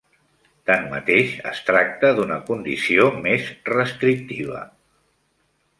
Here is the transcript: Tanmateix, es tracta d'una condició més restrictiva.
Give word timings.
Tanmateix, 0.69 1.35
es 1.51 1.61
tracta 1.67 2.11
d'una 2.21 2.39
condició 2.49 3.07
més 3.27 3.53
restrictiva. 3.73 4.69